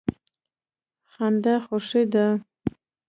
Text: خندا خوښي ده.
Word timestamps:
خندا 1.11 1.55
خوښي 1.65 2.01
ده. 2.13 2.25